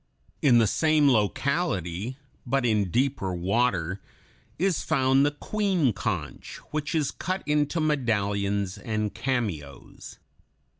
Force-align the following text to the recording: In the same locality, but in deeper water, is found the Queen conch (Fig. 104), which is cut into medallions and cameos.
In 0.41 0.57
the 0.57 0.65
same 0.65 1.07
locality, 1.11 2.17
but 2.43 2.65
in 2.65 2.89
deeper 2.89 3.35
water, 3.35 4.01
is 4.57 4.81
found 4.81 5.23
the 5.23 5.29
Queen 5.29 5.93
conch 5.93 6.55
(Fig. 6.55 6.63
104), 6.63 6.67
which 6.71 6.95
is 6.95 7.11
cut 7.11 7.43
into 7.45 7.79
medallions 7.79 8.79
and 8.79 9.13
cameos. 9.13 10.17